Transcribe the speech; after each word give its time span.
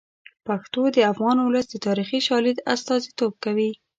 پښتو 0.47 0.81
د 0.95 0.97
افغان 1.11 1.37
ولس 1.41 1.65
د 1.69 1.75
تاریخي 1.87 2.19
شالید 2.27 2.57
استازیتوب 2.75 3.33
کوي. 3.43 3.71